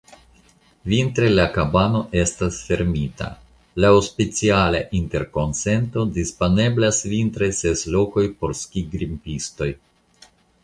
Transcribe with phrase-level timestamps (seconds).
[0.91, 3.27] Vintre la kabano estas fermita;
[3.85, 9.69] laŭ speciala interkonsento disponeblas vintre ses lokoj por skigrimpistoj.